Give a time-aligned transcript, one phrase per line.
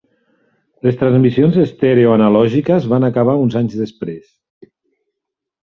[0.87, 4.71] Les transmissions estèreo analògiques van acabar uns anys després.